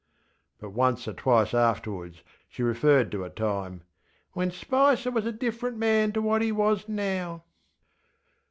ŌĆÖ 0.57 0.61
But 0.61 0.69
once 0.71 1.07
or 1.07 1.13
twice 1.13 1.53
afterwards 1.53 2.23
she 2.49 2.63
referred 2.63 3.11
to 3.11 3.23
a 3.23 3.29
time 3.29 3.83
ŌĆśwhen 4.35 4.51
Spicer 4.51 5.11
was 5.11 5.27
a 5.27 5.31
different 5.31 5.77
man 5.77 6.11
to 6.13 6.23
what 6.23 6.41
he 6.41 6.51
was 6.51 6.89
now. 6.89 7.43